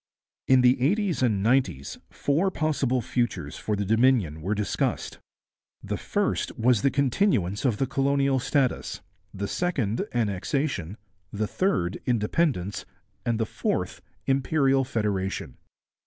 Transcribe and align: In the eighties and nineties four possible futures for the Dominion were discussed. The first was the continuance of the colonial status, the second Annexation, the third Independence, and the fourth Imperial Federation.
In 0.47 0.61
the 0.61 0.81
eighties 0.81 1.21
and 1.21 1.43
nineties 1.43 1.99
four 2.09 2.49
possible 2.49 3.03
futures 3.03 3.57
for 3.57 3.75
the 3.75 3.85
Dominion 3.85 4.41
were 4.41 4.55
discussed. 4.55 5.19
The 5.83 5.95
first 5.95 6.57
was 6.57 6.81
the 6.81 6.89
continuance 6.89 7.65
of 7.65 7.77
the 7.77 7.85
colonial 7.85 8.39
status, 8.39 9.01
the 9.31 9.47
second 9.47 10.07
Annexation, 10.11 10.97
the 11.31 11.45
third 11.45 11.99
Independence, 12.07 12.83
and 13.27 13.39
the 13.39 13.45
fourth 13.45 14.01
Imperial 14.25 14.83
Federation. 14.83 15.57